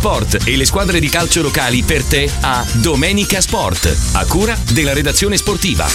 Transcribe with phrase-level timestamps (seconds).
[0.00, 4.94] sport e le squadre di calcio locali per te a Domenica Sport, a cura della
[4.94, 5.86] redazione sportiva.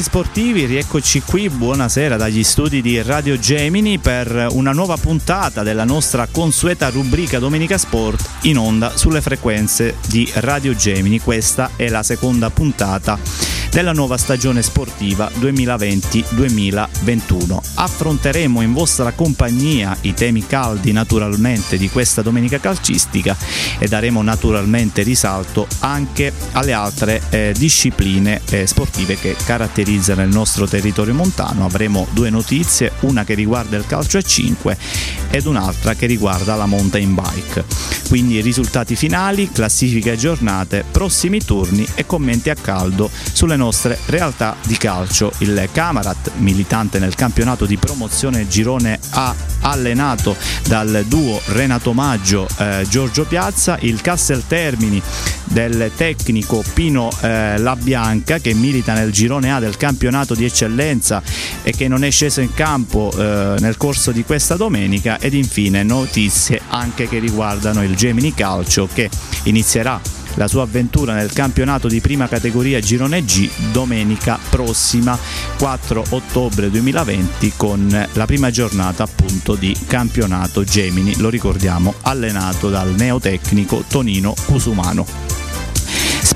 [0.00, 6.28] Sportivi, rieccoci qui, buonasera dagli studi di Radio Gemini per una nuova puntata della nostra
[6.30, 11.18] consueta rubrica Domenica Sport in onda sulle frequenze di Radio Gemini.
[11.18, 13.18] Questa è la seconda puntata
[13.72, 17.58] della nuova stagione sportiva 2020-2021.
[17.76, 23.34] Affronteremo in vostra compagnia i temi caldi naturalmente di questa domenica calcistica
[23.78, 30.68] e daremo naturalmente risalto anche alle altre eh, discipline eh, sportive che caratterizzano il nostro
[30.68, 31.64] territorio montano.
[31.64, 34.76] Avremo due notizie, una che riguarda il calcio a 5
[35.30, 37.64] ed un'altra che riguarda la mountain bike.
[38.08, 43.60] Quindi risultati finali, classifiche aggiornate, prossimi turni e commenti a caldo sulle nostre
[44.06, 45.32] realtà di calcio.
[45.38, 52.86] Il Camarat, militante nel campionato di promozione girone A, allenato dal duo Renato Maggio eh,
[52.88, 55.00] Giorgio Piazza, il Castel Termini
[55.44, 61.22] del tecnico Pino eh, La Bianca che milita nel girone A del campionato di eccellenza
[61.62, 65.82] e che non è sceso in campo eh, nel corso di questa domenica ed infine
[65.82, 69.10] notizie anche che riguardano il Gemini Calcio che
[69.44, 70.00] inizierà
[70.34, 75.18] la sua avventura nel campionato di prima categoria Girone G domenica prossima
[75.58, 82.94] 4 ottobre 2020 con la prima giornata appunto di campionato Gemini, lo ricordiamo, allenato dal
[82.94, 85.41] neotecnico Tonino Cusumano.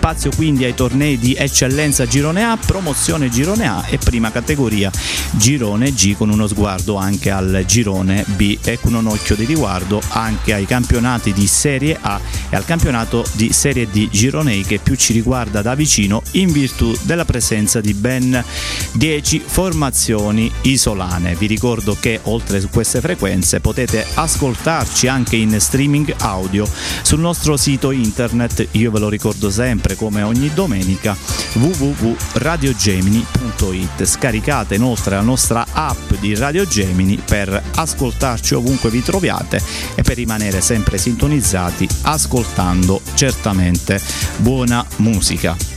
[0.06, 4.88] Spazio quindi ai tornei di eccellenza Girone A, promozione Girone A e prima categoria
[5.32, 10.00] Girone G con uno sguardo anche al Girone B e con un occhio di riguardo
[10.10, 14.94] anche ai campionati di Serie A e al campionato di Serie D Gironei che più
[14.94, 18.44] ci riguarda da vicino in virtù della presenza di ben
[18.92, 21.34] 10 formazioni isolane.
[21.34, 26.64] Vi ricordo che oltre su queste frequenze potete ascoltarci anche in streaming audio
[27.02, 31.16] sul nostro sito internet, io ve lo ricordo sempre come ogni domenica
[31.54, 34.04] www.radiogemini.it.
[34.04, 39.62] Scaricate inoltre la nostra app di Radio Gemini per ascoltarci ovunque vi troviate
[39.94, 43.98] e per rimanere sempre sintonizzati ascoltando certamente
[44.36, 45.75] buona musica.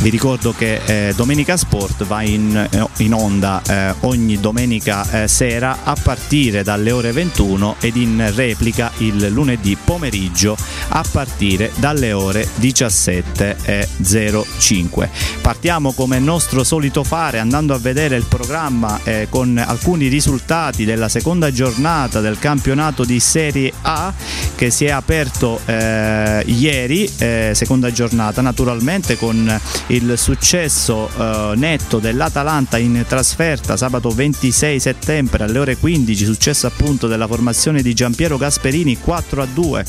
[0.00, 5.28] Vi ricordo che eh, Domenica Sport va in, eh, in onda eh, ogni domenica eh,
[5.28, 10.56] sera a partire dalle ore 21 ed in replica il lunedì pomeriggio
[10.90, 15.08] a partire dalle ore 17.05.
[15.40, 21.08] Partiamo come nostro solito fare andando a vedere il programma eh, con alcuni risultati della
[21.08, 24.14] seconda giornata del campionato di Serie A
[24.54, 27.10] che si è aperto eh, ieri,
[27.52, 35.58] seconda giornata naturalmente con il successo eh, netto dell'Atalanta in trasferta sabato 26 settembre alle
[35.58, 39.84] ore 15, successo appunto della formazione di Giampiero Gasperini 4 a 2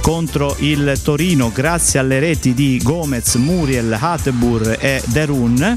[0.00, 5.76] contro il Torino grazie alle reti di Gomez, Muriel, Hatebur e Derun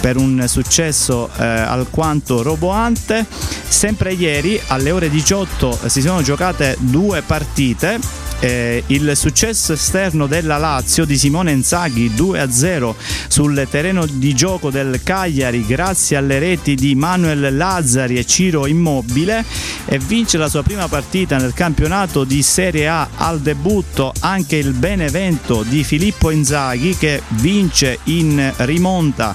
[0.00, 3.26] per un successo eh, alquanto roboante.
[3.68, 8.00] Sempre ieri alle ore 18 si sono giocate due partite
[8.40, 12.94] eh, il successo esterno della Lazio di Simone Inzaghi 2-0
[13.28, 19.44] sul terreno di gioco del Cagliari grazie alle reti di Manuel Lazzari e Ciro Immobile
[19.86, 23.08] e vince la sua prima partita nel campionato di Serie A.
[23.16, 29.34] Al debutto anche il Benevento di Filippo Inzaghi che vince in rimonta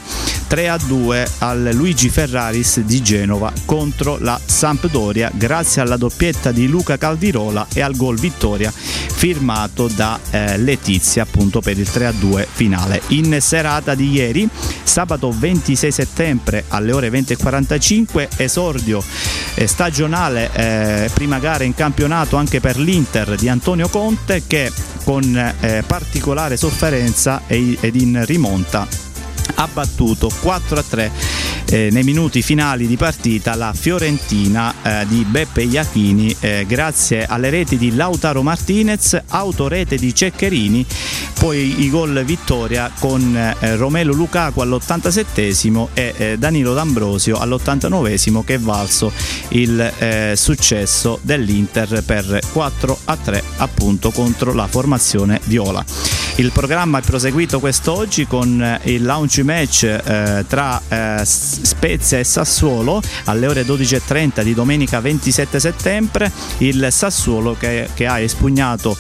[0.50, 7.68] 3-2 al Luigi Ferraris di Genova contro la Sampdoria grazie alla doppietta di Luca Caldirola
[7.74, 8.72] e al gol vittoria
[9.14, 13.02] firmato da eh, Letizia appunto per il 3-2 finale.
[13.08, 14.48] In serata di ieri,
[14.84, 19.04] sabato 26 settembre alle ore 20.45, esordio
[19.56, 24.72] eh, stagionale, eh, prima gara in campionato anche per l'Inter di Antonio Conte che
[25.04, 29.11] con eh, particolare sofferenza ed in rimonta
[29.56, 31.12] ha battuto 4 a 3
[31.72, 37.50] eh, nei minuti finali di partita la Fiorentina eh, di Beppe Iachini eh, grazie alle
[37.50, 40.86] reti di Lautaro Martinez, autorete di Ceccherini,
[41.40, 48.60] poi i gol vittoria con Romelo Lukaku all'87 e eh, Danilo D'Ambrosio all'89 che è
[48.60, 49.12] valso
[49.50, 55.84] il eh, successo dell'Inter per 4 a 3 appunto contro la formazione viola.
[56.38, 63.02] Il programma è proseguito quest'oggi con il launch match eh, tra eh, Spezia e Sassuolo
[63.26, 66.32] alle ore 12.30 di domenica 27 settembre.
[66.60, 68.98] Il Sassuolo che, che ha espugnato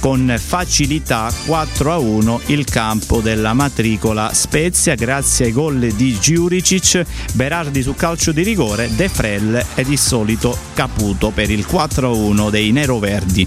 [0.00, 7.04] con facilità 4 a 1 il campo della matricola Spezia grazie ai gol di Giuricic,
[7.32, 12.12] Berardi su calcio di rigore, De Frel ed il solito Caputo per il 4 a
[12.12, 13.46] 1 dei neroverdi.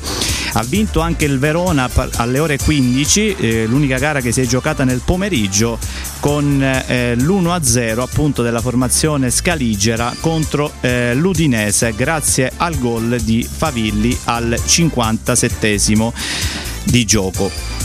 [0.54, 4.84] Ha vinto anche il Verona alle ore 15, eh, l'unica gara che si è giocata
[4.84, 5.80] nel pomeriggio
[6.20, 13.20] con eh, l'1 a 0 appunto della formazione scaligera contro eh, l'Udinese grazie al gol
[13.22, 15.78] di Favilli al 57
[16.84, 17.77] di gioco.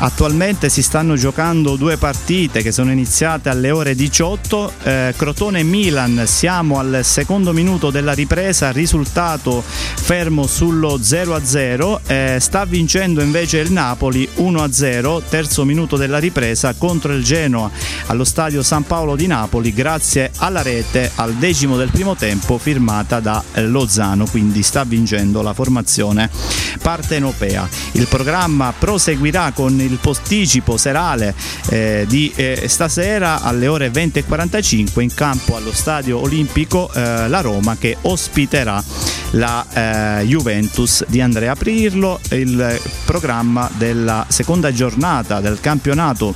[0.00, 4.72] Attualmente si stanno giocando due partite che sono iniziate alle ore 18.
[4.84, 12.00] Eh, Crotone Milan, siamo al secondo minuto della ripresa, risultato fermo sullo 0-0.
[12.06, 17.68] Eh, sta vincendo invece il Napoli 1-0, terzo minuto della ripresa contro il Genoa
[18.06, 23.18] allo stadio San Paolo di Napoli, grazie alla rete al decimo del primo tempo firmata
[23.18, 24.26] da Lozano.
[24.26, 26.30] Quindi sta vincendo la formazione
[26.80, 27.68] partenopea.
[27.92, 31.34] Il programma proseguirà con il posticipo serale
[31.70, 37.76] eh, di eh, stasera alle ore 20.45 in campo allo stadio olimpico eh, la Roma
[37.76, 38.82] che ospiterà
[39.32, 42.20] la eh, Juventus di Andrea Pirlo.
[42.30, 46.34] Il programma della seconda giornata del campionato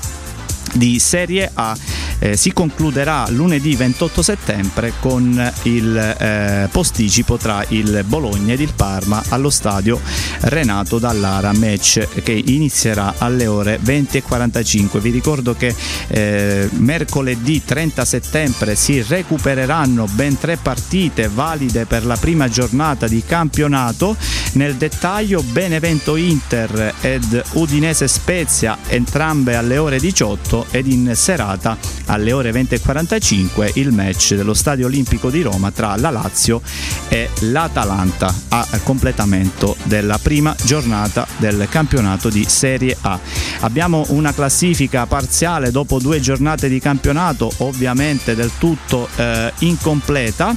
[0.72, 1.76] di Serie A.
[2.18, 8.72] Eh, si concluderà lunedì 28 settembre con il eh, posticipo tra il Bologna ed il
[8.76, 10.00] Parma allo stadio
[10.42, 15.74] Renato Dallara match che inizierà alle ore 20.45 vi ricordo che
[16.08, 23.22] eh, mercoledì 30 settembre si recupereranno ben tre partite valide per la prima giornata di
[23.26, 24.16] campionato.
[24.52, 31.76] Nel dettaglio Benevento Inter ed Udinese Spezia entrambe alle ore 18 ed in serata
[32.06, 36.60] alle ore 20.45 il match dello Stadio Olimpico di Roma tra la Lazio
[37.08, 43.18] e l'Atalanta a completamento della prima giornata del campionato di Serie A.
[43.60, 50.54] Abbiamo una classifica parziale dopo due giornate di campionato, ovviamente del tutto eh, incompleta.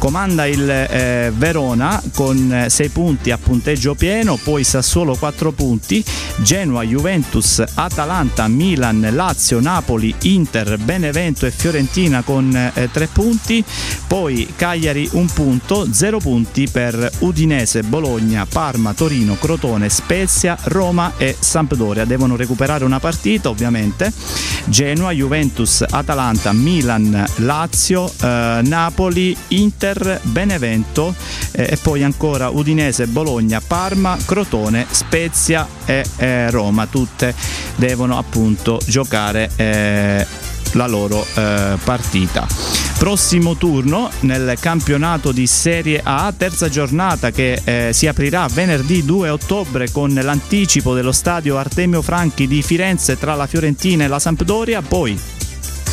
[0.00, 6.02] Comanda il eh, Verona con 6 punti a punteggio pieno, poi Sassuolo 4 punti,
[6.36, 13.62] Genoa, Juventus, Atalanta, Milan, Lazio, Napoli, Inter, Benevento e Fiorentina con eh, 3 punti,
[14.06, 21.36] poi Cagliari 1 punto, 0 punti per Udinese, Bologna, Parma, Torino, Crotone, Spezia, Roma e
[21.38, 22.06] Sampdoria.
[22.06, 24.10] Devono recuperare una partita ovviamente.
[24.64, 29.89] Genoa, Juventus, Atalanta, Milan, Lazio, eh, Napoli, Inter,
[30.22, 31.14] Benevento
[31.52, 36.86] eh, e poi ancora Udinese, Bologna, Parma, Crotone, Spezia e eh, Roma.
[36.86, 37.34] Tutte
[37.76, 40.26] devono appunto giocare eh,
[40.72, 42.46] la loro eh, partita.
[42.98, 49.30] Prossimo turno nel campionato di Serie A, terza giornata che eh, si aprirà venerdì 2
[49.30, 54.82] ottobre con l'anticipo dello stadio Artemio Franchi di Firenze tra la Fiorentina e la Sampdoria,
[54.82, 55.18] poi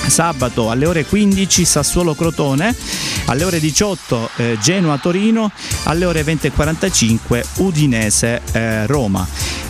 [0.09, 2.75] sabato alle ore 15 Sassuolo Crotone,
[3.25, 5.51] alle ore 18 eh, Genoa Torino,
[5.83, 9.27] alle ore 20.45 Udinese eh, Roma.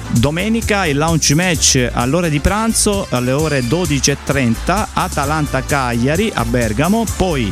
[0.10, 7.52] Domenica il launch match all'ora di pranzo alle ore 12.30 Atalanta-Cagliari a Bergamo, poi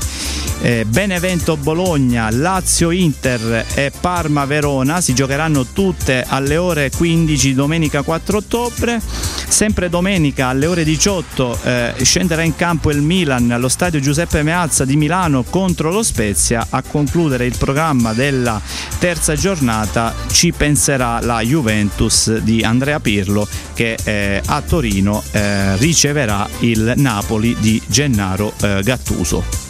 [0.61, 9.01] eh, Benevento-Bologna, Lazio-Inter e Parma-Verona si giocheranno tutte alle ore 15 domenica 4 ottobre.
[9.47, 14.85] Sempre domenica alle ore 18 eh, scenderà in campo il Milan allo stadio Giuseppe Meazza
[14.85, 16.67] di Milano contro lo Spezia.
[16.69, 18.61] A concludere il programma della
[18.99, 26.47] terza giornata ci penserà la Juventus di Andrea Pirlo che eh, a Torino eh, riceverà
[26.59, 29.64] il Napoli di Gennaro eh, Gattuso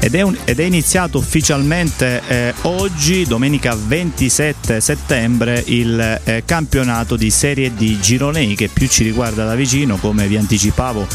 [0.00, 7.16] ed è, un, ed è iniziato ufficialmente eh, oggi, domenica 27 settembre, il eh, campionato
[7.16, 11.06] di Serie D Gironei che più ci riguarda da vicino, come vi anticipavo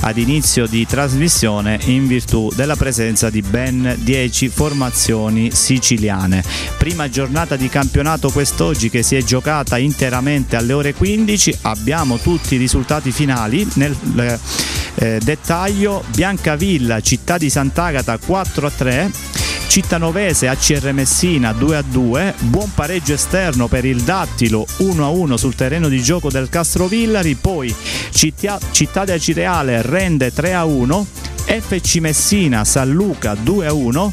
[0.00, 6.42] ad inizio di trasmissione, in virtù della presenza di ben 10 formazioni siciliane.
[6.78, 12.54] Prima giornata di campionato quest'oggi che si è giocata interamente alle ore 15, abbiamo tutti
[12.54, 13.68] i risultati finali.
[13.74, 13.94] Nel
[14.94, 19.10] eh, dettaglio, Biancavilla, città di Sant'Agata 4 a 3.
[19.66, 25.36] Cittanovese ACR Messina 2 a 2, buon pareggio esterno per il Dattilo 1 a 1
[25.36, 27.74] sul terreno di gioco del Castrovillari, poi
[28.10, 31.06] Città, Città di Acireale rende 3 a 1,
[31.44, 34.12] FC Messina San Luca 2 a 1,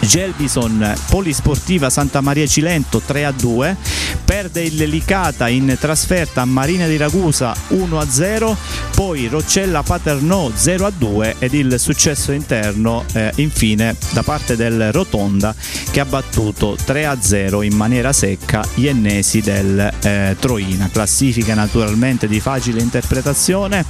[0.00, 3.76] Gelbison Polisportiva Santa Maria Cilento 3 a 2,
[4.24, 8.56] perde il Licata in trasferta a Marina di Ragusa 1 a 0,
[8.94, 14.92] poi Roccella Paternò 0 a 2 ed il successo interno eh, infine da parte del
[14.92, 15.54] Rotonda
[15.90, 20.88] che ha battuto 3 a 0 in maniera secca gli ennesi del eh, Troina.
[20.90, 23.84] Classifica naturalmente di facile interpretazione.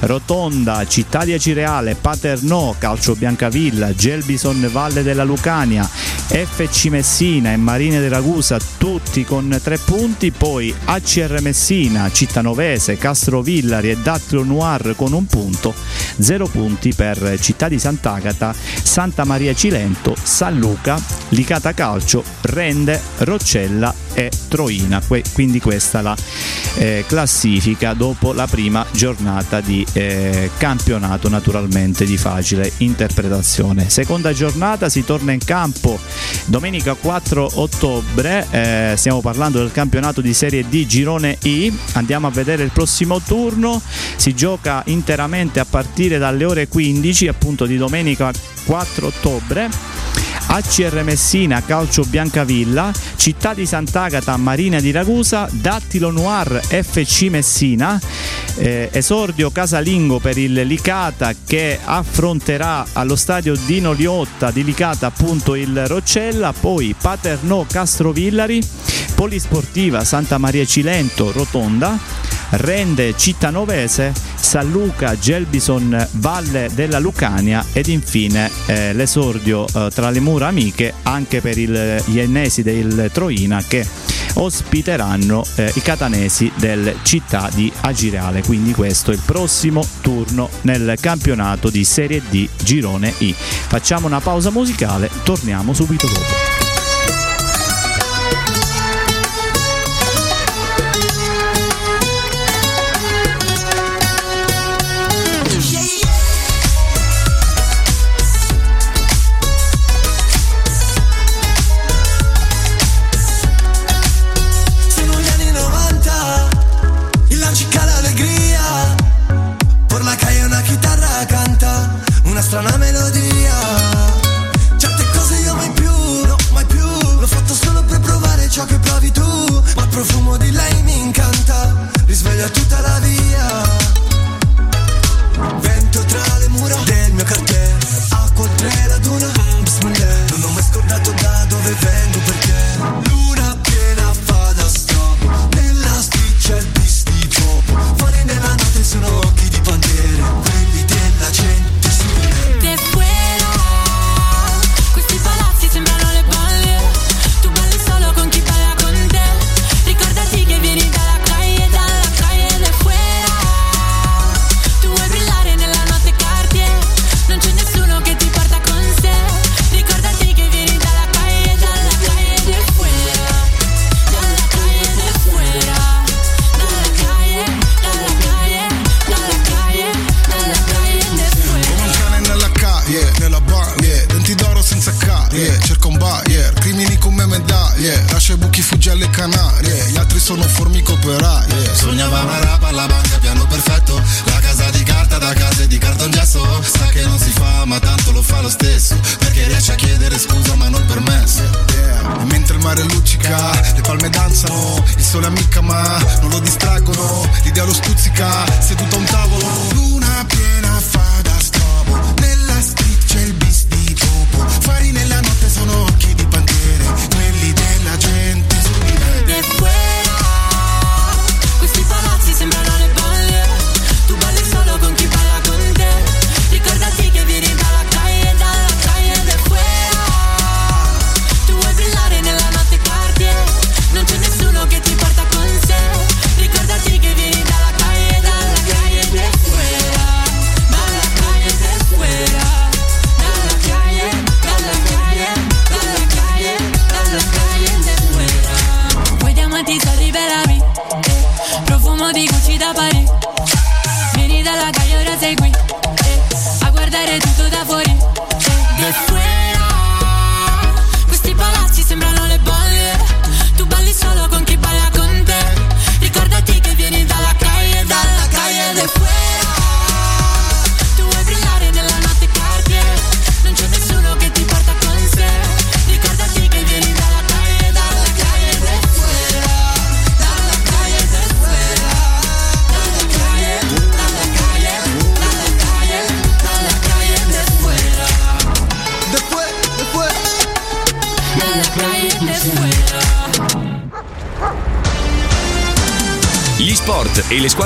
[0.00, 8.00] Rotonda, Città di Acireale, Paternò, Calcio Biancavilla, Gelbison Valle della Lucania, FC Messina e Marine
[8.00, 15.12] di Ragusa tutti con 3 punti, poi ACR Messina, Cittanovese, Castrovillari e Dattilo Noir con
[15.12, 15.74] un punto,
[16.18, 23.94] 0 punti per Città di Sant'Agata, Santa Maria Cilento, San Luca, Licata Calcio, Rende, Roccella
[24.14, 25.00] e Troina.
[25.32, 26.16] Quindi questa la
[26.76, 33.88] eh, classifica dopo la prima giornata di eh, campionato naturalmente di facile interpretazione.
[33.88, 35.98] Seconda giornata si torna in campo
[36.46, 42.30] domenica 4 ottobre, eh, stiamo parlando del campionato di Serie D Girone I, andiamo a
[42.30, 43.80] vedere il prossimo turno,
[44.16, 48.30] si gioca interamente a partire dalle ore 15 appunto di domenica
[48.64, 49.68] 4 ottobre
[50.46, 58.00] ACR Messina, Calcio Biancavilla, Città di Sant'Agata, Marina di Ragusa, Dattilo Noir, FC Messina,
[58.56, 65.54] eh, esordio casalingo per il Licata che affronterà allo stadio Dino Liotta di Licata appunto
[65.54, 68.62] il Roccella, poi Paternò Castrovillari,
[69.14, 71.98] Polisportiva Santa Maria Cilento Rotonda,
[72.52, 80.20] Rende Cittanovese, San Luca, Gelbison, Valle della Lucania ed infine eh, l'esordio eh, tra le
[80.20, 83.86] mura amiche anche per il, gli ennesi del Troina che
[84.34, 88.42] ospiteranno eh, i catanesi del città di Agireale.
[88.42, 93.34] Quindi questo è il prossimo turno nel campionato di Serie D Girone I.
[93.34, 96.51] Facciamo una pausa musicale, torniamo subito dopo.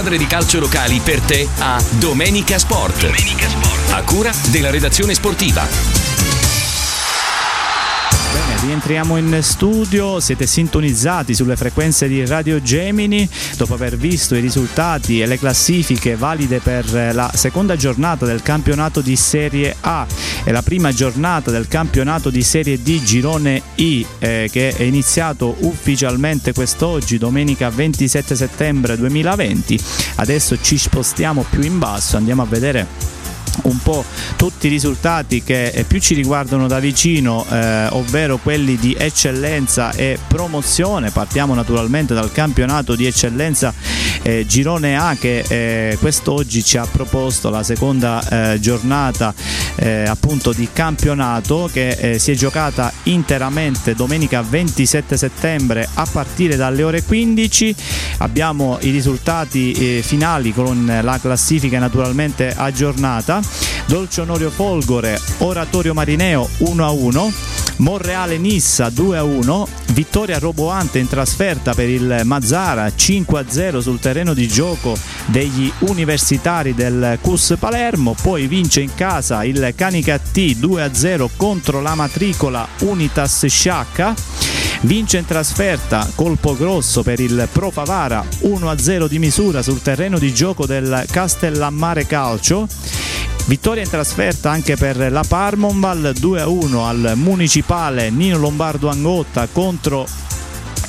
[0.06, 3.00] Squadre di calcio locali per te a Domenica Sport.
[3.00, 3.90] Domenica Sport.
[3.90, 5.66] A cura della redazione sportiva.
[8.32, 14.40] Bene, rientriamo in studio, siete sintonizzati sulle frequenze di Radio Gemini dopo aver visto i
[14.40, 20.06] risultati e le classifiche valide per la seconda giornata del campionato di Serie A
[20.46, 25.56] e la prima giornata del campionato di Serie D Girone I eh, che è iniziato
[25.58, 29.76] ufficialmente quest'oggi, domenica 27 settembre 2020.
[30.14, 32.86] Adesso ci spostiamo più in basso, andiamo a vedere
[33.62, 34.04] un po'
[34.36, 39.92] tutti i risultati che eh, più ci riguardano da vicino, eh, ovvero quelli di eccellenza
[39.92, 41.10] e promozione.
[41.10, 43.72] Partiamo naturalmente dal campionato di eccellenza
[44.22, 49.32] eh, Girone A che eh, quest'oggi ci ha proposto la seconda eh, giornata
[49.76, 56.82] eh, appunto di campionato che si è giocata interamente domenica 27 settembre a partire dalle
[56.82, 57.74] ore 15.
[58.18, 63.40] Abbiamo i risultati finali con la classifica naturalmente aggiornata.
[63.86, 67.32] Dolce Onorio Folgore, Oratorio Marineo 1-1,
[67.78, 74.96] Monreale Nissa 2-1, vittoria roboante in trasferta per il Mazzara 5-0 sul terreno di gioco
[75.26, 81.94] degli universitari del CUS Palermo, poi vince in casa il Canica T 2-0 contro la
[81.94, 84.14] matricola Unitas Sciacca.
[84.82, 90.32] Vince in trasferta colpo grosso per il Pro Favara 1-0 di misura sul terreno di
[90.34, 92.68] gioco del Castellammare Calcio
[93.46, 100.04] Vittoria in trasferta anche per la Parmonval 2-1 al Municipale Nino Lombardo Angotta contro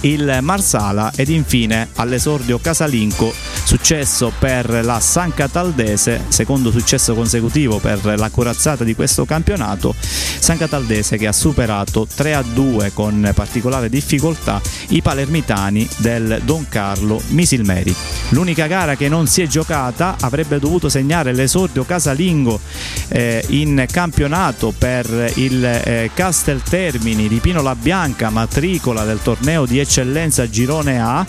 [0.02, 3.32] il Marsala ed infine all'esordio casalinco
[3.68, 10.58] successo per la San Cataldese, secondo successo consecutivo per la corazzata di questo campionato, San
[10.58, 17.94] Cataldese che ha superato 3-2 con particolare difficoltà i palermitani del Don Carlo Misilmeri.
[18.30, 22.62] L'unica gara che non si è giocata avrebbe dovuto segnare l'esordio casalingo
[23.10, 29.80] eh, in campionato per il eh, Casteltermini di Pino La Bianca, matricola del torneo di
[29.80, 31.26] eccellenza Girone A.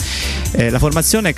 [0.53, 1.33] Eh, la formazione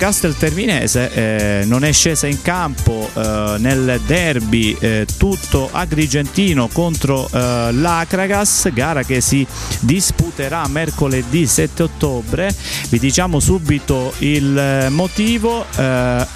[0.91, 7.69] Castelterminese eh, non è scesa in campo eh, nel derby eh, tutto agrigentino contro eh,
[7.71, 9.45] l'Acragas, gara che si
[9.79, 12.53] disputerà mercoledì 7 ottobre.
[12.89, 15.65] Vi diciamo subito il eh, motivo,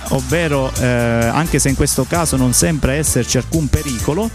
[0.10, 4.30] ovvero anche se in questo caso non sembra esserci alcun pericolo,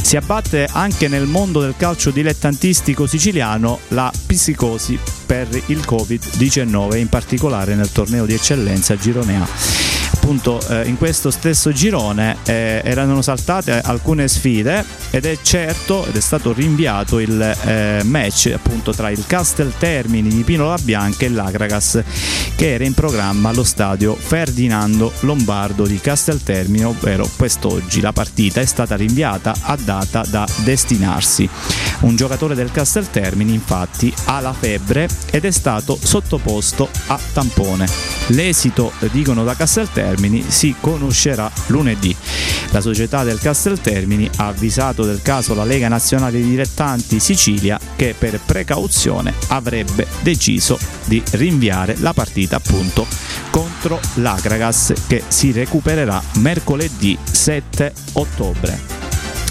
[0.00, 4.98] si abbatte anche nel mondo del calcio dilettantistico siciliano la psicosi
[5.32, 11.32] per il Covid-19, in particolare nel torneo di eccellenza Girone A appunto eh, in questo
[11.32, 17.40] stesso girone eh, erano saltate alcune sfide ed è certo ed è stato rinviato il
[17.40, 22.02] eh, match appunto tra il Castel Termini di Pino La Bianca e l'Agragas
[22.54, 28.00] che era in programma allo stadio Ferdinando Lombardo di Castel Termini ovvero quest'oggi.
[28.00, 31.48] La partita è stata rinviata a data da destinarsi.
[32.00, 37.86] Un giocatore del Castel Termini infatti ha la febbre ed è stato sottoposto a tampone.
[38.28, 42.14] L'esito dicono da Castel Termini Termini si conoscerà lunedì.
[42.70, 48.38] La società del Casteltermini ha avvisato del caso la Lega Nazionale Dilettanti Sicilia che per
[48.44, 53.06] precauzione avrebbe deciso di rinviare la partita appunto
[53.50, 59.01] contro l'Agragas che si recupererà mercoledì 7 ottobre.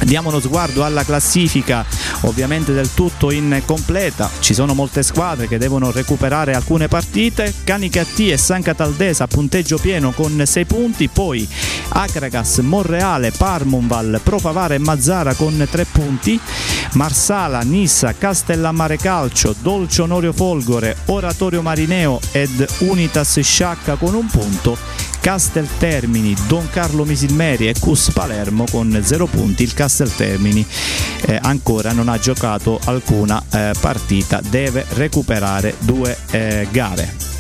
[0.04, 1.86] Diamo uno sguardo alla classifica,
[2.22, 4.30] ovviamente del tutto incompleta.
[4.40, 7.54] Ci sono molte squadre che devono recuperare alcune partite.
[7.64, 11.48] Canicattì e San Cataldesa a punteggio pieno con 6 punti, poi
[11.90, 16.40] Acragas, Monreale, Parmonval, Profavara e Mazzara con 3 punti.
[16.94, 24.78] Marsala, Nissa, Castellammare Calcio, Dolce Onorio Folgore, Oratorio Marineo ed Unitas Sciacca con un punto
[25.22, 29.64] Casteltermini, Don Carlo Misilmeri e Cus Palermo con 0 punti.
[29.64, 30.66] Il Casteltermini
[31.28, 37.31] eh, ancora non ha giocato alcuna eh, partita, deve recuperare due eh, gare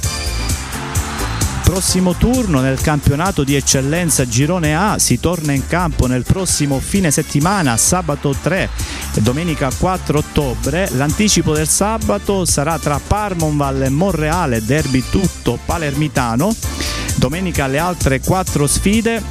[1.71, 7.11] prossimo turno nel campionato di eccellenza Girone A si torna in campo nel prossimo fine
[7.11, 8.69] settimana, sabato 3
[9.13, 10.89] e domenica 4 ottobre.
[10.95, 16.53] L'anticipo del sabato sarà tra Parmonval e Monreale, derby tutto palermitano.
[17.15, 19.23] Domenica le altre quattro sfide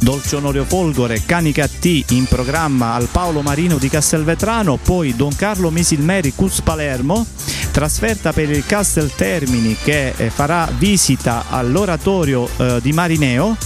[0.00, 5.70] Dolce Onorio Folgore, Canica T in programma al Paolo Marino di Castelvetrano, poi Don Carlo
[5.70, 7.24] Misilmeri Cus Palermo,
[7.74, 13.56] trasferta per il Castel Termini che eh, farà visita all'oratorio eh, di Marineo,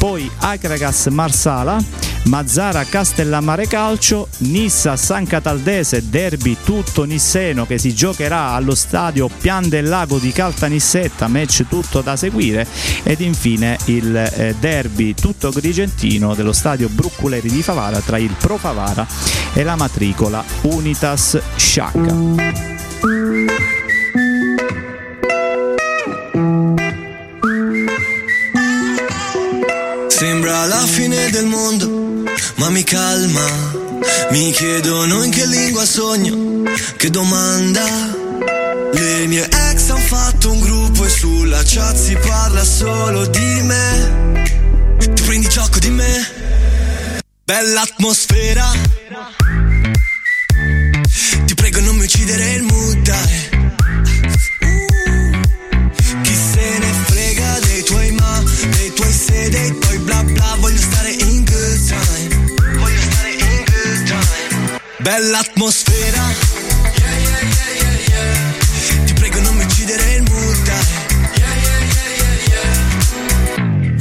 [0.00, 1.80] poi Acragas Marsala,
[2.24, 9.68] Mazzara Castellammare Calcio, Nissa San Cataldese, derby tutto nisseno che si giocherà allo stadio Pian
[9.68, 12.66] del Lago di Caltanissetta, match tutto da seguire
[13.04, 18.56] ed infine il eh, derby tutto grigentino dello stadio Brucculeri di Favara tra il Pro
[18.56, 19.06] Favara
[19.52, 22.81] e la matricola Unitas Sciacca.
[30.08, 32.22] Sembra la fine del mondo,
[32.56, 33.44] ma mi calma.
[34.30, 36.62] Mi chiedono in che lingua sogno,
[36.96, 37.82] che domanda.
[38.92, 44.54] Le mie ex hanno fatto un gruppo e sulla chat si parla solo di me.
[45.12, 46.30] Tu prendi gioco di me,
[47.44, 49.01] bella atmosfera.
[51.52, 53.50] Ti prego non mi uccidere il mood, dai.
[59.50, 62.78] dei tuoi bla bla Voglio stare in good time.
[62.78, 64.80] Voglio stare in good time.
[65.00, 66.21] Bella atmosfera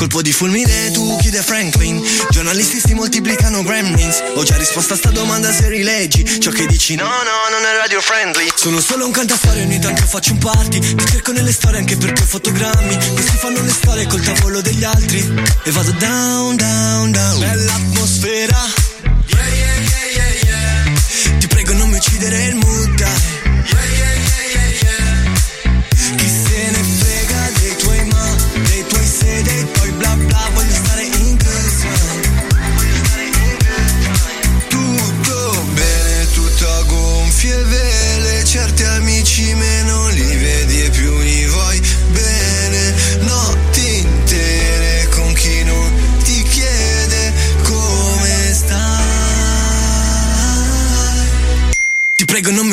[0.01, 2.01] Colpo di fulmine, tu chiede Franklin.
[2.31, 4.23] Giornalisti si moltiplicano gremlins.
[4.33, 6.41] Ho già risposto a sta domanda se rileggi.
[6.41, 8.47] Ciò che dici no, no, non è radio friendly.
[8.55, 10.79] Sono solo un cantastorie, ogni tanto faccio un party.
[10.79, 12.97] Ti cerco nelle storie anche perché ho fotogrammi.
[13.13, 15.19] Questi fanno le storie col tavolo degli altri.
[15.65, 17.39] E vado down, down, down.
[17.39, 18.80] Bella atmosfera.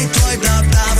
[0.00, 0.99] Dei tuoi bla bla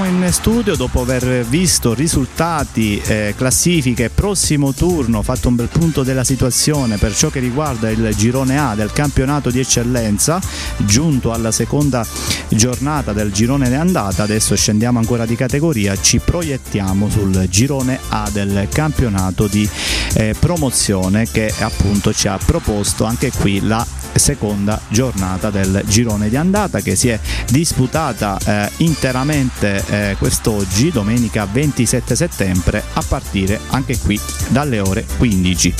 [0.00, 6.02] Torniamo in studio dopo aver visto risultati, eh, classifiche, prossimo turno, fatto un bel punto
[6.02, 10.40] della situazione per ciò che riguarda il girone A del campionato di eccellenza,
[10.78, 12.06] giunto alla seconda
[12.48, 18.68] giornata del girone andata, adesso scendiamo ancora di categoria, ci proiettiamo sul girone A del
[18.72, 19.68] campionato di
[20.14, 23.86] eh, promozione che appunto ci ha proposto anche qui la
[24.20, 27.18] seconda giornata del girone di andata che si è
[27.50, 35.74] disputata eh, interamente eh, quest'oggi, domenica 27 settembre, a partire anche qui dalle ore 15.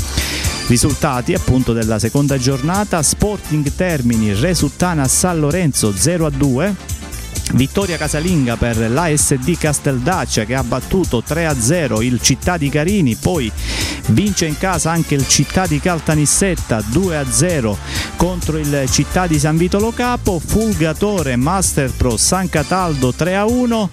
[0.67, 6.77] Risultati appunto della seconda giornata, Sporting Termini, Resuttana San Lorenzo 0 a 2,
[7.53, 13.51] Vittoria casalinga per l'ASD Casteldaccia che ha battuto 3-0 il Città di Carini, poi
[14.09, 17.77] vince in casa anche il Città di Caltanissetta 2-0
[18.17, 23.89] contro il Città di San Vitolo Capo, Fulgatore Master Pro San Cataldo 3-1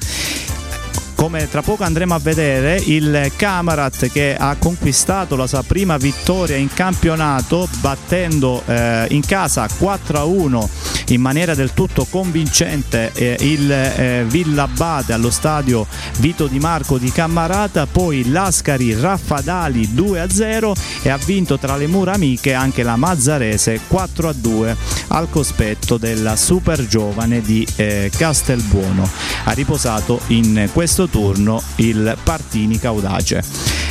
[1.18, 6.56] come tra poco andremo a vedere il Camarat che ha conquistato la sua prima vittoria
[6.56, 10.68] in campionato battendo eh, in casa 4-1
[11.08, 15.88] in maniera del tutto convincente eh, il eh, Villabate allo stadio
[16.20, 22.14] Vito Di Marco di Cammarata poi Lascari Raffadali 2-0 e ha vinto tra le mura
[22.14, 24.76] amiche anche la Mazzarese 4-2
[25.08, 29.10] al cospetto della super giovane di eh, Castelbuono.
[29.46, 33.44] Ha riposato in questo turno il Partini Caudace.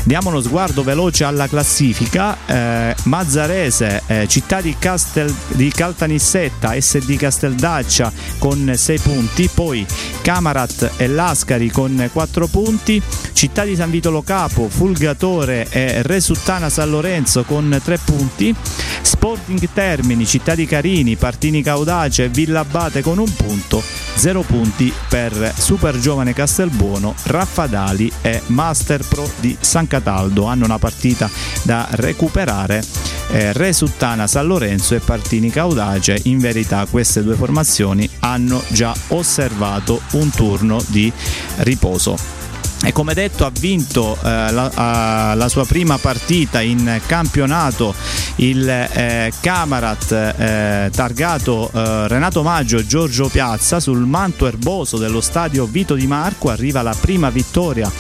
[0.07, 2.37] Diamo uno sguardo veloce alla classifica.
[2.47, 9.85] Eh, Mazzarese, eh, città di, Castel, di Caltanissetta, SD Casteldaccia con 6 punti, poi
[10.23, 13.03] Camarat e Lascari con 4 punti,
[13.33, 18.55] città di San Vitolo Capo, Fulgatore e Resuttana San Lorenzo con 3 punti,
[19.03, 23.83] Sporting Termini, città di Carini, Partini Caudace e Villa Abate con un punto,
[24.17, 30.47] 0 punti per Super Giovane Castelbuono, Raffadali e Master Pro di San Cataldo.
[30.47, 31.31] Hanno una partita
[31.63, 32.83] da recuperare.
[33.29, 36.21] Eh, Resuttana San Lorenzo e Partini Caudace.
[36.25, 41.13] In verità queste due formazioni hanno già osservato un turno di
[41.57, 42.36] riposo.
[42.85, 47.95] E come detto ha vinto eh, la, la, sua prima partita in campionato
[48.37, 53.81] il eh, Camarat eh, targato eh, Renato Maggio e Giorgio Piazza.
[53.81, 57.91] Sul manto erboso dello stadio Vito Di Marco arriva la prima vittoria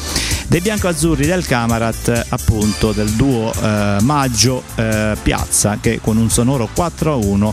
[0.49, 6.69] dei biancoazzurri del Camarat appunto del duo eh, Maggio eh, Piazza che con un sonoro
[6.75, 7.53] 4-1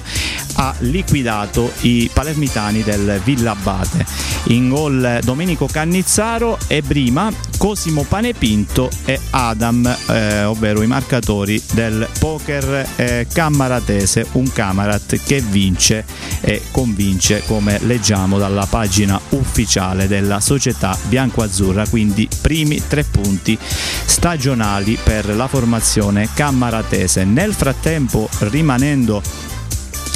[0.56, 4.06] ha liquidato i palermitani del Villa Abate.
[4.48, 12.08] In gol Domenico Cannizzaro e Brima Cosimo Panepinto e Adam eh, ovvero i marcatori del
[12.20, 16.04] poker eh, camaratese un Camarat che vince
[16.42, 21.88] e convince come leggiamo dalla pagina ufficiale della società bianco-azzurra.
[21.88, 27.24] Quindi primi tre punti stagionali per la formazione cammaratese.
[27.24, 29.22] Nel frattempo, rimanendo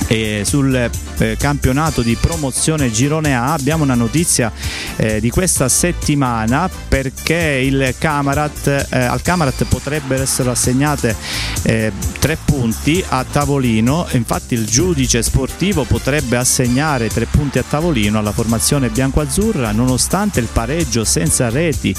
[0.08, 4.52] eh, sul eh, campionato di promozione Girone A abbiamo una notizia
[4.96, 11.16] eh, di questa settimana perché Camarat, eh, al Camarat potrebbero essere assegnate
[11.64, 14.08] eh, tre punti a tavolino.
[14.12, 20.48] Infatti il giudice sportivo potrebbe assegnare tre punti a tavolino alla formazione bianco-azzurra nonostante il
[20.52, 21.94] pareggio senza reti.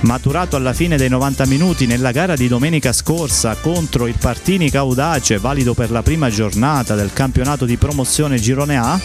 [0.00, 5.38] Maturato alla fine dei 90 minuti nella gara di domenica scorsa contro il Partini Caudace
[5.38, 7.27] valido per la prima giornata del campionato
[7.64, 9.00] di promozione Girone A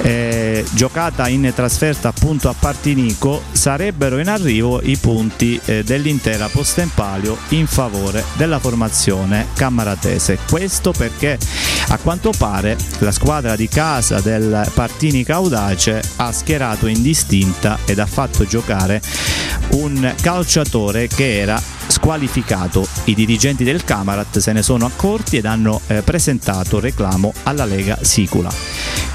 [0.00, 7.36] eh, giocata in trasferta appunto a Partinico sarebbero in arrivo i punti eh, dell'intera Postempalio
[7.48, 10.38] in favore della formazione cammaratese.
[10.48, 11.38] Questo perché
[11.88, 18.06] a quanto pare la squadra di casa del Partini Caudace ha schierato indistinta ed ha
[18.06, 19.00] fatto giocare
[19.70, 22.86] un calciatore che era squalificato.
[23.04, 27.98] I dirigenti del Camarat se ne sono accorti ed hanno eh, presentato reclamo alla Lega
[28.00, 28.52] Sicula.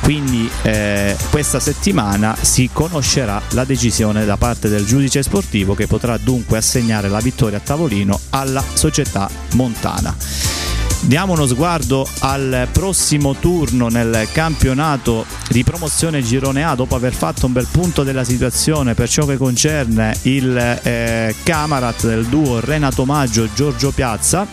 [0.01, 6.17] Quindi eh, questa settimana si conoscerà la decisione da parte del giudice sportivo che potrà
[6.17, 10.62] dunque assegnare la vittoria a tavolino alla società montana.
[11.05, 17.45] Diamo uno sguardo al prossimo turno nel campionato di promozione Girone A dopo aver fatto
[17.45, 23.03] un bel punto della situazione per ciò che concerne il eh, Camarat del duo Renato
[23.03, 24.47] Maggio Giorgio Piazza.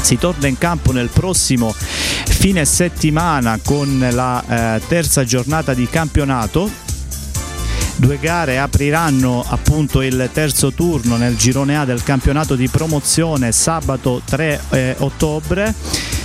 [0.00, 6.85] Si torna in campo nel prossimo fine settimana con la eh, terza giornata di campionato
[7.98, 14.20] Due gare apriranno appunto il terzo turno nel girone A del campionato di promozione sabato
[14.22, 15.74] 3 eh, ottobre.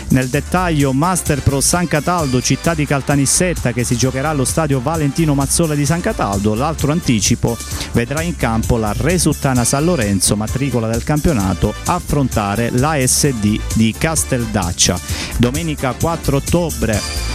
[0.09, 5.33] Nel dettaglio Master Pro San Cataldo, città di Caltanissetta che si giocherà allo stadio Valentino
[5.33, 6.53] Mazzola di San Cataldo.
[6.53, 7.57] L'altro anticipo
[7.93, 14.99] vedrà in campo la Resuttana San Lorenzo, matricola del campionato, affrontare l'ASD di Casteldaccia.
[15.37, 17.30] Domenica 4 ottobre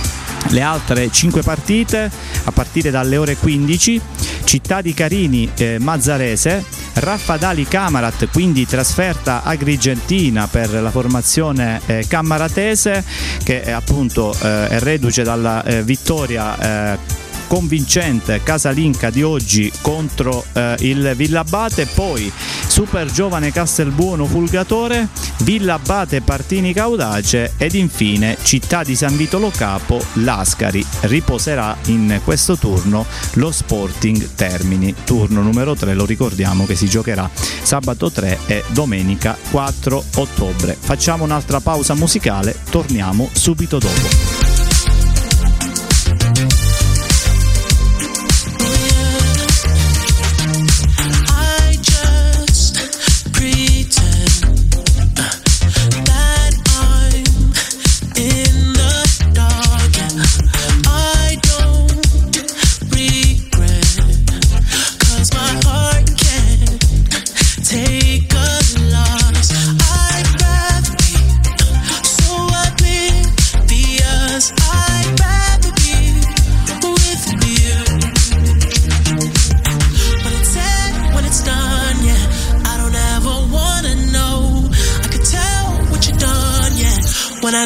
[0.51, 2.11] le altre 5 partite
[2.45, 4.01] a partire dalle ore 15
[4.45, 13.05] Città di Carini eh, Mazzarese Raffadali Camarat quindi trasferta agrigentina per la formazione eh, cammaratese
[13.43, 20.77] che appunto eh, è reduce dalla eh, vittoria eh, convincente casalinca di oggi contro eh,
[20.81, 22.31] il Villabate, poi
[22.67, 30.85] super giovane Castelbuono Fulgatore, Villabate Partini Caudace ed infine Città di San Vitolo Capo Lascari.
[31.01, 37.29] Riposerà in questo turno lo Sporting Termini, turno numero 3, lo ricordiamo che si giocherà
[37.63, 40.77] sabato 3 e domenica 4 ottobre.
[40.79, 44.26] Facciamo un'altra pausa musicale, torniamo subito dopo.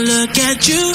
[0.03, 0.93] Look at you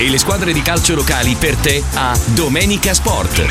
[0.00, 3.44] e le squadre di calcio locali per te a Domenica Sport.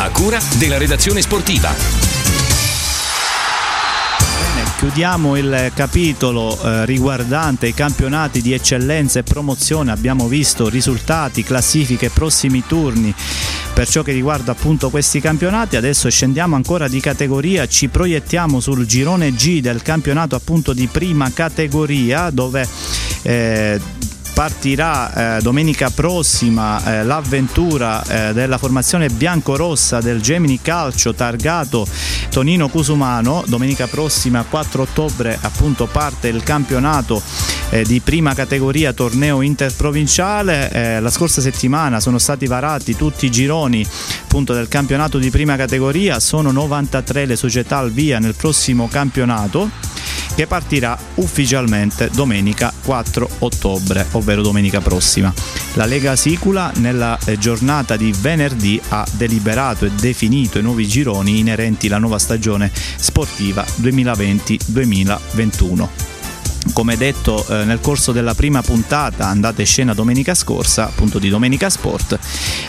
[0.00, 1.74] A cura della redazione sportiva.
[4.38, 9.92] Bene, chiudiamo il capitolo eh, riguardante i campionati di eccellenza e promozione.
[9.92, 13.14] Abbiamo visto risultati, classifiche, prossimi turni
[13.72, 15.76] per ciò che riguarda appunto questi campionati.
[15.76, 21.32] Adesso scendiamo ancora di categoria, ci proiettiamo sul girone G del campionato appunto di prima
[21.32, 22.68] categoria dove
[23.22, 23.80] eh,
[24.32, 31.86] partirà eh, domenica prossima eh, l'avventura eh, della formazione biancorossa del Gemini Calcio targato
[32.30, 33.44] Tonino Cusumano.
[33.46, 37.22] Domenica prossima 4 ottobre appunto parte il campionato
[37.70, 40.70] eh, di prima categoria torneo interprovinciale.
[40.70, 43.86] Eh, la scorsa settimana sono stati varati tutti i gironi
[44.22, 49.91] appunto del campionato di prima categoria, sono 93 le società al via nel prossimo campionato
[50.34, 55.32] che partirà ufficialmente domenica 4 ottobre, ovvero domenica prossima.
[55.74, 61.38] La Lega Sicula nella eh, giornata di venerdì ha deliberato e definito i nuovi gironi
[61.38, 66.11] inerenti alla nuova stagione sportiva 2020-2021
[66.72, 71.28] come detto eh, nel corso della prima puntata andata in scena domenica scorsa, appunto di
[71.28, 72.18] Domenica Sport,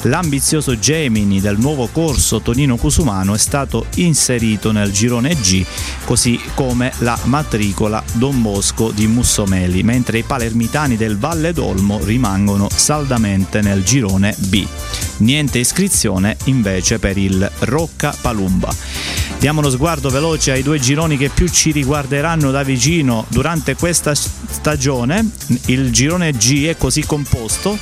[0.03, 5.65] l'ambizioso Gemini del nuovo corso Tonino Cusumano è stato inserito nel girone G,
[6.05, 12.69] così come la matricola Don Bosco di Mussomeli, mentre i palermitani del Valle d'Olmo rimangono
[12.73, 14.65] saldamente nel girone B.
[15.17, 18.73] Niente iscrizione invece per il Rocca Palumba.
[19.43, 24.15] Diamo uno sguardo veloce ai due gironi che più ci riguarderanno da vicino durante questa
[24.15, 25.31] stagione.
[25.65, 27.77] Il girone G è così composto.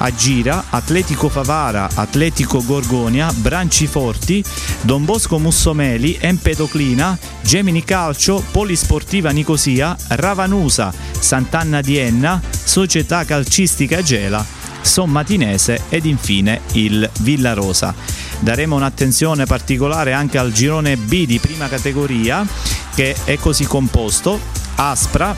[0.00, 4.44] A Gira, Atletico Favara, Atletico Gorgonia, Branciforti,
[4.82, 14.44] Don Bosco Mussomeli, Empedoclina, Gemini Calcio, Polisportiva Nicosia, Ravanusa, Sant'Anna di Enna, Società Calcistica Gela,
[14.82, 18.26] Sommatinese ed infine il Villarosa.
[18.40, 22.46] Daremo un'attenzione particolare anche al girone B di prima categoria
[22.94, 24.40] che è così composto
[24.76, 25.34] Aspra,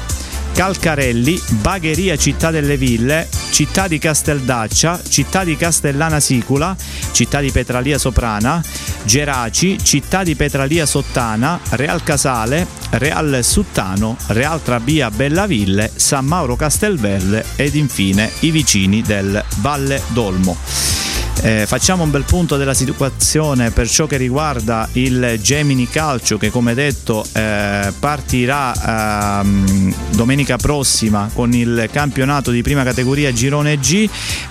[0.53, 6.77] Calcarelli, Bagheria Città delle Ville, Città di Casteldaccia, Città di Castellana Sicula,
[7.13, 8.63] Città di Petralia Soprana,
[9.05, 17.45] Geraci, Città di Petralia Sottana, Real Casale, Real Suttano, Real Trabia Bellaville, San Mauro Castelvelle
[17.57, 21.00] ed infine i vicini del Valle d'Olmo.
[21.43, 26.51] Eh, facciamo un bel punto della situazione per ciò che riguarda il Gemini Calcio che
[26.51, 34.07] come detto eh, partirà ehm, domenica prossima con il campionato di prima categoria Girone G.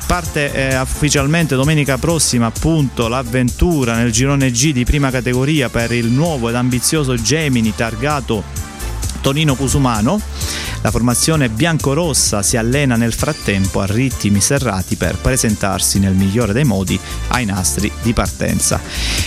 [0.08, 6.08] Parte eh, ufficialmente domenica prossima appunto l'avventura nel Girone G di prima categoria per il
[6.08, 8.69] nuovo ed ambizioso Gemini targato
[9.22, 10.20] Tonino Cusumano.
[10.82, 16.64] La formazione biancorossa si allena nel frattempo a ritmi serrati per presentarsi nel migliore dei
[16.64, 16.98] modi
[17.30, 18.80] ai nastri di partenza.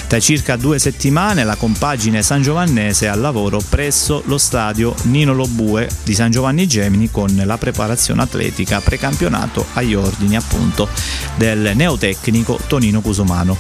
[0.09, 5.35] Da circa due settimane la compagine San Giovannese è al lavoro presso lo stadio Nino
[5.35, 10.89] Lobue di San Giovanni Gemini con la preparazione atletica precampionato agli ordini appunto
[11.37, 13.57] del neotecnico Tonino Cusumano.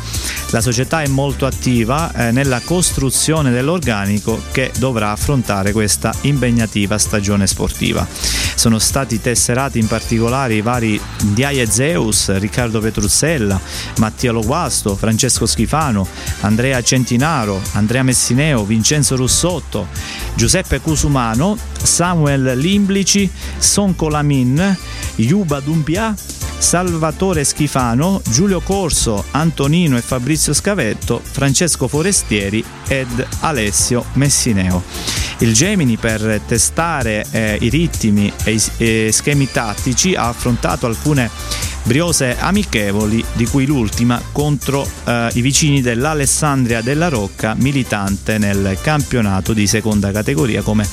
[0.50, 7.46] La società è molto attiva eh, nella costruzione dell'organico che dovrà affrontare questa impegnativa stagione
[7.46, 8.06] sportiva.
[8.54, 13.60] Sono stati tesserati in particolare i vari Diaie Zeus, Riccardo Petruzzella,
[13.98, 16.06] Mattia Loguasto, Francesco Schifano,
[16.40, 19.88] Andrea Centinaro, Andrea Messineo, Vincenzo Russotto,
[20.34, 24.76] Giuseppe Cusumano, Samuel Limblici, Sonco Lamin,
[25.16, 26.14] Yuba Dumpia,
[26.62, 35.21] Salvatore Schifano, Giulio Corso, Antonino e Fabrizio Scavetto, Francesco Forestieri ed Alessio Messineo.
[35.42, 41.28] Il Gemini per testare eh, i ritmi e i e schemi tattici ha affrontato alcune
[41.82, 49.52] briose amichevoli, di cui l'ultima contro eh, i vicini dell'Alessandria della Rocca, militante nel campionato
[49.52, 50.88] di seconda categoria, come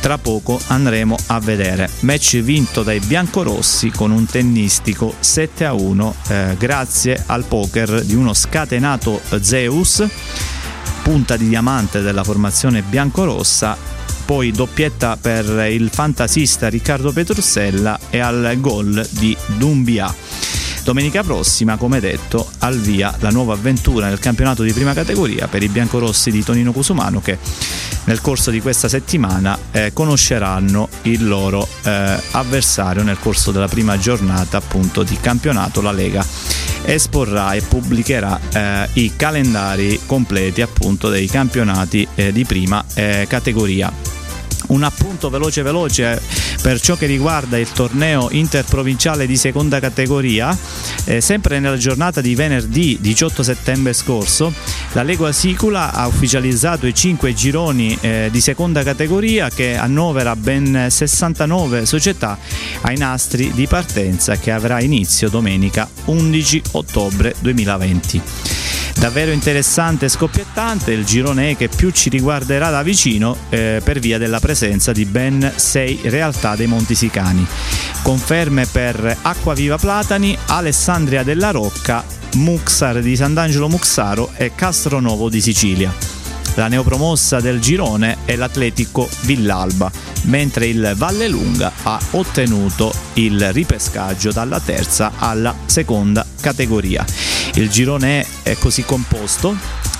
[0.00, 1.86] tra poco andremo a vedere.
[2.00, 8.14] Match vinto dai biancorossi con un tennistico 7 a 1, eh, grazie al poker di
[8.14, 10.02] uno scatenato Zeus
[11.02, 13.76] punta di diamante della formazione biancorossa,
[14.24, 20.14] poi doppietta per il fantasista Riccardo Petrussella e al gol di Dumbia.
[20.84, 25.62] Domenica prossima, come detto, al via la nuova avventura nel campionato di prima categoria per
[25.62, 27.38] i biancorossi di Tonino Cusumano che
[28.04, 33.96] nel corso di questa settimana eh, conosceranno il loro eh, avversario nel corso della prima
[33.96, 36.26] giornata appunto di campionato la Lega
[36.84, 44.11] esporrà e pubblicherà eh, i calendari completi appunto dei campionati eh, di prima eh, categoria
[44.72, 46.20] un appunto veloce veloce
[46.60, 50.56] per ciò che riguarda il torneo interprovinciale di seconda categoria.
[51.04, 54.52] Eh, sempre nella giornata di venerdì 18 settembre scorso
[54.92, 60.86] la Lega Sicula ha ufficializzato i 5 gironi eh, di seconda categoria che annovera ben
[60.90, 62.38] 69 società
[62.82, 68.22] ai nastri di partenza che avrà inizio domenica 11 ottobre 2020
[68.98, 74.18] davvero interessante e scoppiettante il girone che più ci riguarderà da vicino eh, per via
[74.18, 77.46] della presenza di ben 6 realtà dei Monti Sicani.
[78.02, 86.21] Conferme per Acquaviva Platani, Alessandria della Rocca, Muxar di Sant'Angelo Muxaro e Castronovo di Sicilia.
[86.54, 89.90] La neopromossa del girone è l'Atletico Villalba,
[90.24, 97.04] mentre il Valle Lunga ha ottenuto il ripescaggio dalla terza alla seconda categoria.
[97.54, 99.56] Il girone è così composto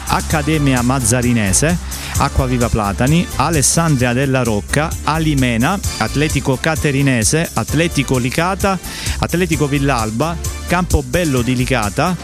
[0.09, 1.76] Accademia Mazzarinese,
[2.18, 8.78] Acquaviva Platani, Alessandria della Rocca, Alimena, Atletico Caterinese, Atletico Licata,
[9.20, 10.36] Atletico Villalba,
[10.66, 12.14] Campobello di Licata,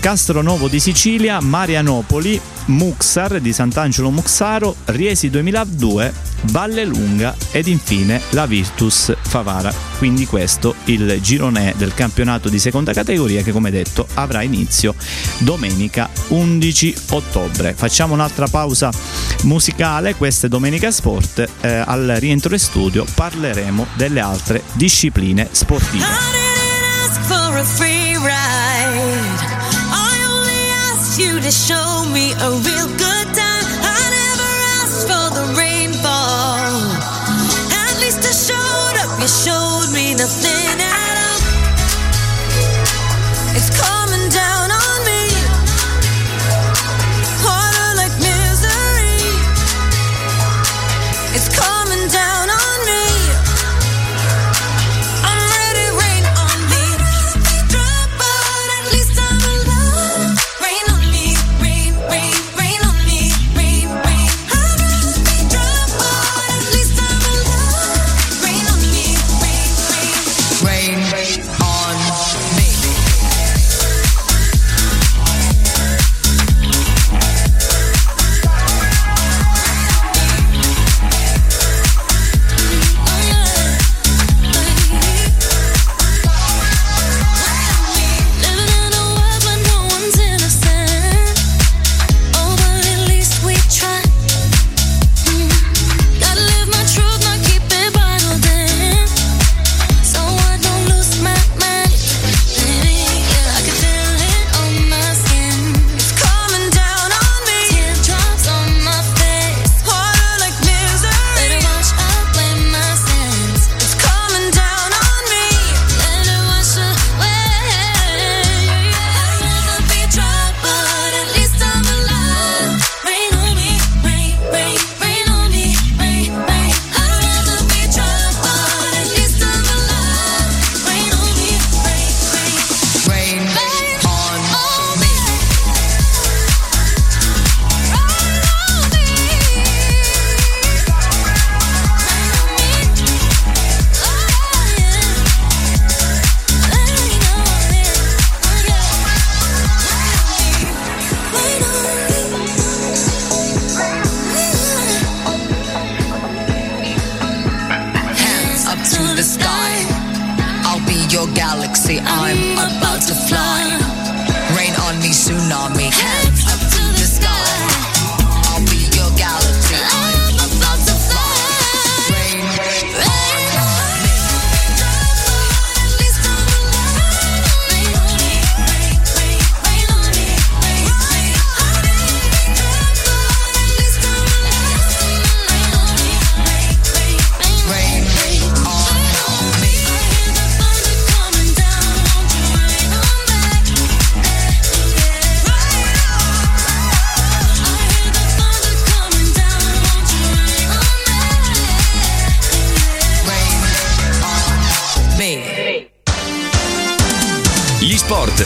[0.00, 6.12] Castronovo di Sicilia, Marianopoli, Muxar di Sant'Angelo Muxaro, Riesi 2002,
[6.44, 9.70] Valle Lunga ed infine la Virtus Favara.
[9.98, 14.94] Quindi questo il girone del campionato di seconda categoria che come detto avrà inizio
[15.38, 17.74] domenica 11 ottobre.
[17.74, 18.90] Facciamo un'altra pausa
[19.42, 26.38] musicale, questa è Domenica Sport, eh, al rientro in studio parleremo delle altre discipline sportive.
[31.20, 33.66] you to show me a real good time.
[33.84, 34.50] I never
[34.80, 36.56] asked for the rainfall.
[37.84, 41.40] At least I showed up, you showed me nothing at all.
[43.54, 44.69] It's coming down.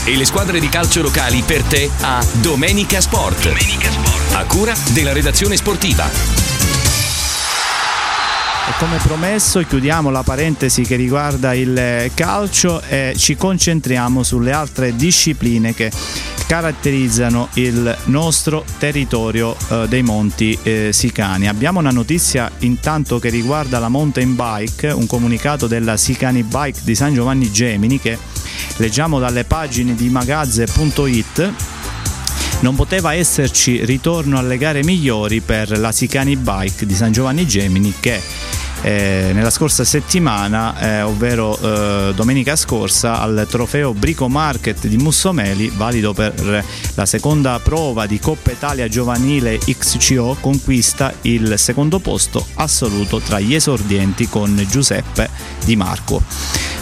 [0.07, 3.45] E le squadre di calcio locali per te a Domenica Sport.
[3.45, 4.35] Domenica Sport.
[4.35, 6.07] A cura della redazione sportiva.
[8.67, 14.95] E come promesso chiudiamo la parentesi che riguarda il calcio e ci concentriamo sulle altre
[14.95, 15.91] discipline che
[16.47, 21.49] caratterizzano il nostro territorio eh, dei monti eh, sicani.
[21.49, 26.95] Abbiamo una notizia intanto che riguarda la mountain bike, un comunicato della Sicani Bike di
[26.95, 28.19] San Giovanni Gemini che
[28.77, 31.53] leggiamo dalle pagine di magazze.it
[32.61, 37.93] non poteva esserci ritorno alle gare migliori per la Sicani Bike di San Giovanni Gemini
[38.01, 38.21] che
[38.85, 45.73] eh, nella scorsa settimana, eh, ovvero eh, domenica scorsa, al trofeo Brico Market di Mussomeli,
[45.75, 46.63] valido per
[46.95, 53.55] la seconda prova di Coppa Italia Giovanile XCO, conquista il secondo posto assoluto tra gli
[53.55, 55.31] esordienti con Giuseppe
[55.65, 56.23] Di Marco.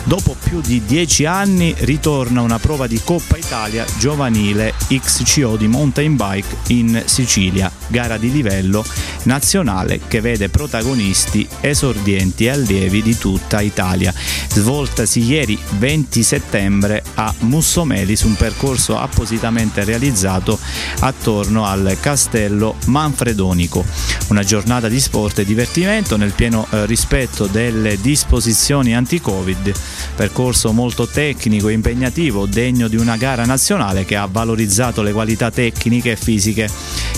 [0.04, 6.16] Dopo più di dieci anni ritorna una prova di Coppa Italia giovanile XCO di mountain
[6.16, 8.84] bike in Sicilia, gara di livello
[9.22, 14.12] nazionale che vede protagonisti esordienti e allievi di tutta Italia,
[14.48, 20.58] svoltasi ieri 20 settembre a Mussomeli su un percorso appositamente realizzato
[21.00, 23.84] attorno al castello Manfredonico.
[24.28, 29.72] Una giornata di sport e divertimento nel pieno eh, rispetto delle disposizioni anti-Covid
[30.14, 35.50] percorso molto tecnico e impegnativo, degno di una gara nazionale che ha valorizzato le qualità
[35.50, 36.68] tecniche e fisiche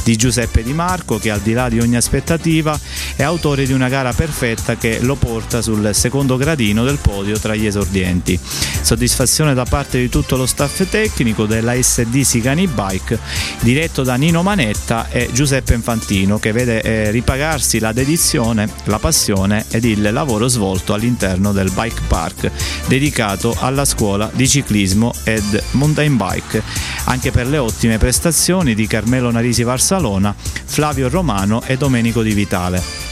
[0.02, 2.78] di Giuseppe Di Marco che al di là di ogni aspettativa
[3.16, 7.54] è autore di una gara perfetta che lo porta sul secondo gradino del podio tra
[7.54, 8.38] gli esordienti.
[8.38, 13.18] Soddisfazione da parte di tutto lo staff tecnico della SD Sicani Bike
[13.60, 19.64] diretto da Nino Manetta e Giuseppe Infantino che vede eh, ripagarsi la dedizione, la passione
[19.70, 22.50] ed il lavoro svolto all'interno del bike park
[22.86, 26.62] dedicato alla scuola di ciclismo ed mountain bike,
[27.04, 33.03] anche per le ottime prestazioni di Carmelo Narisi Varsalona, Flavio Romano e Domenico Di Vitale.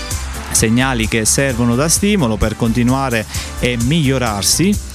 [0.52, 3.26] Segnali che servono da stimolo per continuare
[3.58, 4.90] e migliorarsi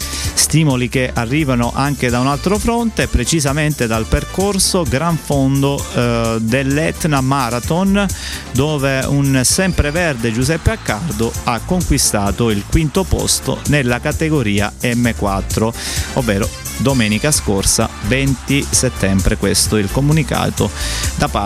[0.47, 7.19] stimoli che arrivano anche da un altro fronte, precisamente dal percorso Gran Fondo eh, dell'Etna
[7.19, 8.05] Marathon,
[8.53, 15.73] dove un sempreverde Giuseppe Accardo ha conquistato il quinto posto nella categoria M4,
[16.13, 20.69] ovvero domenica scorsa 20 settembre questo è il comunicato
[21.15, 21.45] da parte